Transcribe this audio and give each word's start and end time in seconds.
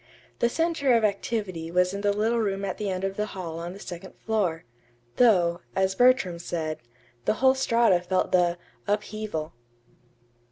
The 0.39 0.49
center 0.49 0.95
of 0.95 1.03
activity 1.03 1.69
was 1.69 1.93
in 1.93 2.01
the 2.01 2.11
little 2.11 2.39
room 2.39 2.65
at 2.65 2.79
the 2.79 2.89
end 2.89 3.03
of 3.03 3.17
the 3.17 3.27
hall 3.37 3.59
on 3.59 3.73
the 3.73 3.79
second 3.79 4.15
floor; 4.15 4.63
though, 5.17 5.61
as 5.75 5.93
Bertram 5.93 6.39
said, 6.39 6.79
the 7.25 7.35
whole 7.35 7.53
Strata 7.53 8.01
felt 8.01 8.31
the 8.31 8.57
"upheaval." 8.87 9.53